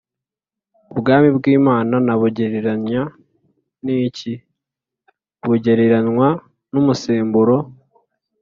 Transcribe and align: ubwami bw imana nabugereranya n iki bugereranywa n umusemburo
ubwami 0.93 1.29
bw 1.37 1.43
imana 1.57 1.95
nabugereranya 2.05 3.01
n 3.83 3.85
iki 4.05 4.31
bugereranywa 5.47 6.27
n 6.71 6.73
umusemburo 6.81 7.55